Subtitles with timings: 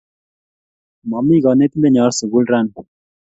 [1.09, 2.73] Mami kanetindenyo sukul rani